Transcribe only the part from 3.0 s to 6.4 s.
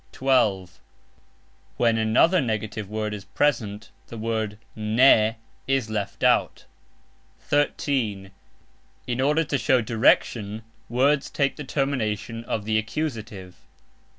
is present the word "ne" is left